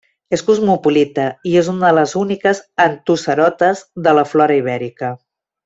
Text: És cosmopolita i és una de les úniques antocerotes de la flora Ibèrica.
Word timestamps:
És 0.35 0.43
cosmopolita 0.45 1.25
i 1.49 1.53
és 1.61 1.69
una 1.73 1.85
de 1.91 1.91
les 1.99 2.15
úniques 2.21 2.63
antocerotes 2.87 3.85
de 4.09 4.15
la 4.21 4.25
flora 4.35 4.61
Ibèrica. 4.65 5.15